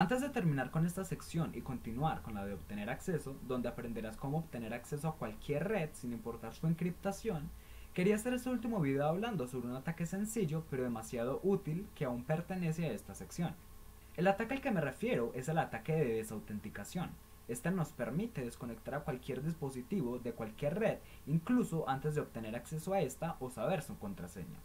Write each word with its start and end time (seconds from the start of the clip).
Antes 0.00 0.20
de 0.20 0.28
terminar 0.28 0.70
con 0.70 0.86
esta 0.86 1.04
sección 1.04 1.50
y 1.56 1.60
continuar 1.60 2.22
con 2.22 2.34
la 2.34 2.44
de 2.44 2.54
obtener 2.54 2.88
acceso, 2.88 3.34
donde 3.48 3.68
aprenderás 3.68 4.16
cómo 4.16 4.38
obtener 4.38 4.72
acceso 4.72 5.08
a 5.08 5.16
cualquier 5.16 5.66
red 5.66 5.88
sin 5.92 6.12
importar 6.12 6.54
su 6.54 6.68
encriptación, 6.68 7.50
quería 7.94 8.14
hacer 8.14 8.32
este 8.32 8.48
último 8.48 8.80
video 8.80 9.08
hablando 9.08 9.48
sobre 9.48 9.66
un 9.66 9.74
ataque 9.74 10.06
sencillo 10.06 10.62
pero 10.70 10.84
demasiado 10.84 11.40
útil 11.42 11.88
que 11.96 12.04
aún 12.04 12.22
pertenece 12.22 12.86
a 12.86 12.92
esta 12.92 13.16
sección. 13.16 13.56
El 14.16 14.28
ataque 14.28 14.54
al 14.54 14.60
que 14.60 14.70
me 14.70 14.80
refiero 14.80 15.32
es 15.34 15.48
el 15.48 15.58
ataque 15.58 15.96
de 15.96 16.14
desautenticación. 16.14 17.10
Este 17.48 17.72
nos 17.72 17.92
permite 17.92 18.44
desconectar 18.44 18.94
a 18.94 19.00
cualquier 19.00 19.42
dispositivo 19.42 20.20
de 20.20 20.32
cualquier 20.32 20.78
red, 20.78 20.98
incluso 21.26 21.88
antes 21.88 22.14
de 22.14 22.20
obtener 22.20 22.54
acceso 22.54 22.94
a 22.94 23.00
esta 23.00 23.36
o 23.40 23.50
saber 23.50 23.82
su 23.82 23.98
contraseña. 23.98 24.60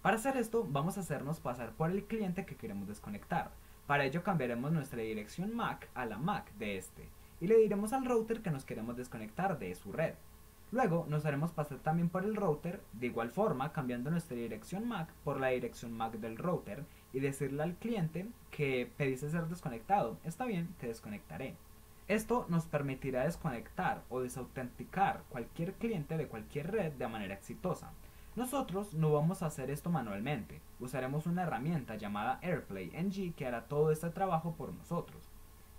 Para 0.00 0.16
hacer 0.16 0.38
esto, 0.38 0.66
vamos 0.66 0.96
a 0.96 1.00
hacernos 1.00 1.40
pasar 1.40 1.72
por 1.72 1.90
el 1.90 2.04
cliente 2.04 2.46
que 2.46 2.56
queremos 2.56 2.88
desconectar, 2.88 3.50
para 3.88 4.04
ello 4.04 4.22
cambiaremos 4.22 4.70
nuestra 4.70 5.00
dirección 5.00 5.56
MAC 5.56 5.88
a 5.94 6.04
la 6.04 6.18
MAC 6.18 6.52
de 6.58 6.76
este 6.76 7.08
y 7.40 7.46
le 7.46 7.56
diremos 7.56 7.94
al 7.94 8.04
router 8.04 8.42
que 8.42 8.50
nos 8.50 8.66
queremos 8.66 8.98
desconectar 8.98 9.58
de 9.58 9.74
su 9.74 9.92
red. 9.92 10.12
Luego 10.70 11.06
nos 11.08 11.24
haremos 11.24 11.52
pasar 11.52 11.78
también 11.78 12.10
por 12.10 12.24
el 12.24 12.36
router, 12.36 12.82
de 12.92 13.06
igual 13.06 13.30
forma 13.30 13.72
cambiando 13.72 14.10
nuestra 14.10 14.36
dirección 14.36 14.86
MAC 14.86 15.10
por 15.24 15.40
la 15.40 15.48
dirección 15.48 15.94
MAC 15.94 16.18
del 16.18 16.36
router 16.36 16.84
y 17.14 17.20
decirle 17.20 17.62
al 17.62 17.76
cliente 17.76 18.26
que 18.50 18.92
pediste 18.98 19.30
ser 19.30 19.46
desconectado, 19.46 20.18
está 20.22 20.44
bien, 20.44 20.68
te 20.78 20.88
desconectaré. 20.88 21.54
Esto 22.08 22.44
nos 22.50 22.66
permitirá 22.66 23.24
desconectar 23.24 24.02
o 24.10 24.20
desautenticar 24.20 25.22
cualquier 25.30 25.72
cliente 25.72 26.18
de 26.18 26.28
cualquier 26.28 26.72
red 26.72 26.92
de 26.92 27.08
manera 27.08 27.32
exitosa. 27.32 27.90
Nosotros 28.38 28.94
no 28.94 29.12
vamos 29.12 29.42
a 29.42 29.46
hacer 29.46 29.68
esto 29.68 29.90
manualmente, 29.90 30.60
usaremos 30.78 31.26
una 31.26 31.42
herramienta 31.42 31.96
llamada 31.96 32.38
AirPlay 32.40 32.92
NG 32.92 33.34
que 33.34 33.44
hará 33.44 33.64
todo 33.64 33.90
este 33.90 34.10
trabajo 34.10 34.54
por 34.54 34.72
nosotros. 34.72 35.28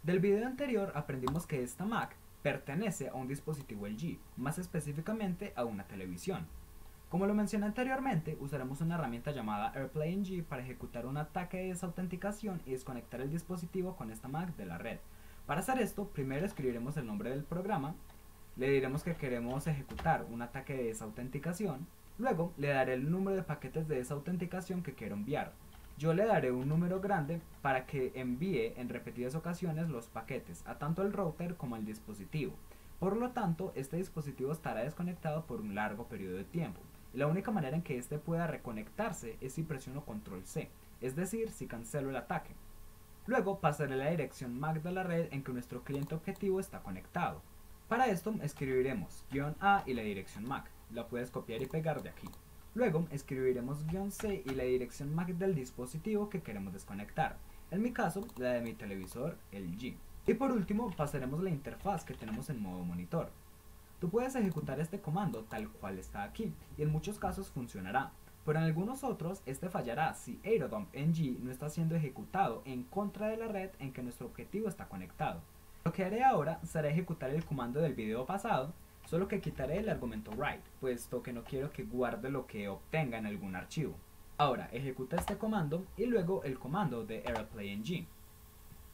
Del 0.04 0.20
video 0.20 0.46
anterior 0.46 0.92
aprendimos 0.94 1.48
que 1.48 1.64
esta 1.64 1.86
Mac 1.86 2.18
pertenece 2.44 3.08
a 3.08 3.14
un 3.14 3.30
dispositivo 3.30 3.88
LG, 3.88 4.18
más 4.36 4.60
específicamente 4.60 5.54
a 5.56 5.64
una 5.64 5.86
televisión. 5.86 6.48
Como 7.08 7.28
lo 7.28 7.34
mencioné 7.34 7.66
anteriormente, 7.66 8.38
usaremos 8.42 8.82
una 8.82 8.96
herramienta 8.96 9.32
llamada 9.32 9.72
AirPlay 9.74 10.18
NG 10.18 10.44
para 10.44 10.62
ejecutar 10.62 11.06
un 11.06 11.16
ataque 11.16 11.60
de 11.60 11.68
desautenticación 11.68 12.62
y 12.66 12.72
desconectar 12.72 13.22
el 13.22 13.32
dispositivo 13.32 13.96
con 13.96 14.12
esta 14.12 14.28
Mac 14.28 14.54
de 14.58 14.66
la 14.66 14.78
red. 14.78 15.00
Para 15.46 15.62
hacer 15.62 15.80
esto, 15.80 16.10
primero 16.10 16.46
escribiremos 16.46 16.98
el 16.98 17.08
nombre 17.08 17.30
del 17.30 17.46
programa, 17.46 17.96
le 18.58 18.70
diremos 18.70 19.04
que 19.04 19.16
queremos 19.16 19.66
ejecutar 19.68 20.26
un 20.30 20.42
ataque 20.42 20.74
de 20.74 20.84
desautenticación, 20.84 21.88
Luego 22.20 22.52
le 22.58 22.68
daré 22.68 22.96
el 22.96 23.10
número 23.10 23.38
de 23.38 23.44
paquetes 23.44 23.88
de 23.88 24.02
esa 24.02 24.14
autenticación 24.14 24.84
que 24.84 24.94
quiero 24.94 25.16
enviar. 25.16 25.54
Yo 25.98 26.14
le 26.14 26.26
daré 26.26 26.52
un 26.52 26.68
número 26.68 27.00
grande 27.00 27.42
para 27.62 27.86
que 27.86 28.12
envíe 28.14 28.74
en 28.76 28.90
repetidas 28.90 29.36
ocasiones 29.36 29.90
los 29.90 30.08
paquetes 30.08 30.62
a 30.68 30.78
tanto 30.78 31.02
el 31.02 31.14
router 31.14 31.56
como 31.56 31.76
al 31.76 31.86
dispositivo. 31.86 32.54
Por 33.00 33.16
lo 33.16 33.32
tanto, 33.32 33.72
este 33.74 33.96
dispositivo 33.96 34.52
estará 34.52 34.82
desconectado 34.82 35.46
por 35.46 35.62
un 35.62 35.76
largo 35.76 36.08
periodo 36.08 36.36
de 36.36 36.44
tiempo. 36.44 36.82
la 37.14 37.26
única 37.26 37.52
manera 37.52 37.76
en 37.76 37.82
que 37.82 37.98
éste 37.98 38.20
pueda 38.20 38.48
reconectarse 38.48 39.38
es 39.40 39.54
si 39.54 39.64
presiono 39.64 40.06
control 40.06 40.46
C, 40.46 40.70
es 41.00 41.16
decir, 41.16 41.50
si 41.50 41.68
cancelo 41.68 42.10
el 42.10 42.18
ataque. 42.18 42.54
Luego 43.28 43.60
pasaré 43.60 43.96
la 43.96 44.10
dirección 44.10 44.60
MAC 44.60 44.84
de 44.84 44.92
la 44.92 45.04
red 45.04 45.28
en 45.32 45.44
que 45.44 45.54
nuestro 45.54 45.84
cliente 45.84 46.16
objetivo 46.16 46.60
está 46.60 46.82
conectado. 46.82 47.42
Para 47.90 48.06
esto 48.06 48.36
escribiremos 48.44 49.26
guion 49.32 49.56
A 49.60 49.82
y 49.88 49.96
la 49.96 50.04
dirección 50.04 50.48
MAC 50.48 50.70
la 50.94 51.08
puedes 51.08 51.32
copiar 51.32 51.60
y 51.64 51.66
pegar 51.66 52.04
de 52.04 52.10
aquí. 52.10 52.28
Luego 52.76 53.08
escribiremos 53.10 53.84
guion 53.88 54.12
C 54.12 54.44
y 54.46 54.50
la 54.52 54.66
dirección 54.66 55.16
MAC 55.16 55.30
del 55.30 55.56
dispositivo 55.56 56.30
que 56.30 56.44
queremos 56.44 56.72
desconectar. 56.72 57.38
En 57.72 57.82
mi 57.82 57.92
caso, 57.92 58.28
la 58.38 58.50
de 58.50 58.62
mi 58.62 58.74
televisor, 58.74 59.40
el 59.52 59.76
G. 59.76 59.96
Y 60.28 60.36
por 60.36 60.52
último, 60.52 60.92
pasaremos 60.96 61.42
la 61.42 61.50
interfaz 61.50 62.04
que 62.04 62.14
tenemos 62.14 62.52
en 62.52 62.62
modo 62.62 62.86
monitor. 62.86 63.32
Tú 64.00 64.12
puedes 64.12 64.36
ejecutar 64.36 64.80
este 64.80 65.02
comando 65.02 65.46
tal 65.46 65.68
cual 65.70 65.98
está 65.98 66.22
aquí, 66.22 66.54
y 66.78 66.84
en 66.84 66.92
muchos 66.92 67.18
casos 67.18 67.50
funcionará, 67.50 68.12
pero 68.46 68.60
en 68.60 68.66
algunos 68.66 69.04
otros 69.04 69.42
este 69.48 69.68
fallará 69.68 70.14
si 70.14 70.40
Aerodump 70.46 70.96
NG 70.96 71.40
no 71.40 71.50
está 71.50 71.72
siendo 71.72 71.96
ejecutado 71.96 72.62
en 72.66 72.84
contra 72.84 73.30
de 73.30 73.38
la 73.38 73.48
red 73.48 73.72
en 73.80 73.94
que 73.94 74.04
nuestro 74.04 74.28
objetivo 74.28 74.70
está 74.70 74.88
conectado. 74.88 75.42
Lo 75.86 75.94
que 75.94 76.04
haré 76.04 76.24
ahora 76.24 76.60
será 76.64 76.90
ejecutar 76.90 77.30
el 77.30 77.46
comando 77.46 77.82
del 77.82 77.94
video 77.94 78.26
pasado 78.26 78.74
solo 79.06 79.28
que 79.28 79.42
quitaré 79.42 79.78
el 79.80 79.90
argumento 79.90 80.32
write, 80.32 80.62
puesto 80.80 81.24
que 81.24 81.34
no 81.34 81.44
quiero 81.44 81.72
que 81.72 81.84
guarde 81.84 82.30
lo 82.30 82.46
que 82.46 82.68
obtenga 82.68 83.18
en 83.18 83.26
algún 83.26 83.56
archivo. 83.56 83.96
Ahora 84.38 84.70
ejecuta 84.72 85.16
este 85.16 85.38
comando 85.38 85.86
y 85.98 86.06
luego 86.06 86.44
el 86.44 86.60
comando 86.60 87.06
de 87.06 87.24
AirPlayNG. 87.26 88.06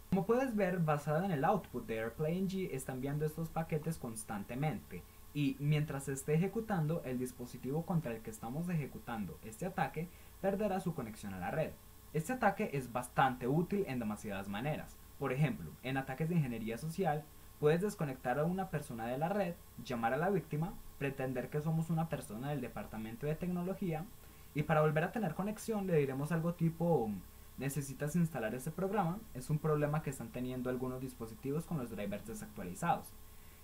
Como 0.09 0.25
puedes 0.25 0.55
ver, 0.55 0.79
basada 0.79 1.25
en 1.25 1.31
el 1.31 1.43
output 1.43 1.85
de 1.85 1.99
AirPlayNG 1.99 2.73
está 2.73 2.93
enviando 2.93 3.25
estos 3.25 3.49
paquetes 3.49 3.97
constantemente 3.97 5.03
y 5.33 5.57
mientras 5.59 6.07
esté 6.07 6.35
ejecutando, 6.35 7.01
el 7.03 7.19
dispositivo 7.19 7.85
contra 7.85 8.13
el 8.13 8.21
que 8.21 8.29
estamos 8.29 8.69
ejecutando 8.69 9.37
este 9.43 9.65
ataque 9.65 10.07
perderá 10.39 10.79
su 10.79 10.93
conexión 10.93 11.33
a 11.33 11.39
la 11.39 11.51
red. 11.51 11.71
Este 12.13 12.31
ataque 12.31 12.69
es 12.71 12.93
bastante 12.93 13.47
útil 13.47 13.83
en 13.87 13.99
demasiadas 13.99 14.47
maneras. 14.47 14.95
Por 15.19 15.33
ejemplo, 15.33 15.71
en 15.83 15.97
ataques 15.97 16.29
de 16.29 16.35
ingeniería 16.35 16.77
social, 16.77 17.23
Puedes 17.59 17.81
desconectar 17.81 18.37
a 18.37 18.43
una 18.43 18.69
persona 18.69 19.07
de 19.07 19.17
la 19.17 19.29
red, 19.29 19.53
llamar 19.83 20.13
a 20.13 20.17
la 20.17 20.29
víctima, 20.29 20.73
pretender 20.99 21.49
que 21.49 21.61
somos 21.61 21.89
una 21.89 22.09
persona 22.09 22.49
del 22.49 22.59
departamento 22.59 23.25
de 23.25 23.35
tecnología 23.35 24.05
y 24.53 24.63
para 24.63 24.81
volver 24.81 25.05
a 25.05 25.11
tener 25.13 25.35
conexión 25.35 25.87
le 25.87 25.97
diremos 25.97 26.31
algo 26.31 26.53
tipo 26.53 27.09
necesitas 27.57 28.17
instalar 28.17 28.53
ese 28.53 28.71
programa, 28.71 29.19
es 29.33 29.49
un 29.49 29.59
problema 29.59 30.03
que 30.03 30.09
están 30.09 30.29
teniendo 30.29 30.69
algunos 30.69 30.99
dispositivos 30.99 31.65
con 31.65 31.77
los 31.77 31.89
drivers 31.89 32.27
desactualizados. 32.27 33.13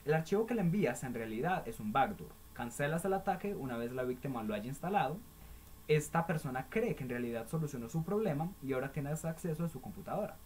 El 0.06 0.14
archivo 0.14 0.46
que 0.46 0.56
le 0.56 0.62
envías 0.62 1.04
en 1.04 1.14
realidad 1.14 1.68
es 1.68 1.82
un 1.82 1.92
backdoor. 1.92 2.32
Cancelas 2.54 3.04
el 3.04 3.14
ataque 3.14 3.54
una 3.54 3.76
vez 3.76 3.92
la 3.92 4.04
víctima 4.04 4.42
lo 4.44 4.54
haya 4.54 4.68
instalado. 4.68 5.18
Esta 5.90 6.26
persona 6.26 6.68
cree 6.70 6.96
que 6.96 7.04
en 7.04 7.10
realidad 7.10 7.50
solucionó 7.50 7.90
su 7.90 8.04
problema 8.06 8.50
y 8.64 8.72
ahora 8.72 8.94
tienes 8.94 9.26
acceso 9.26 9.66
a 9.66 9.70
su 9.70 9.82
computadora. 9.82 10.38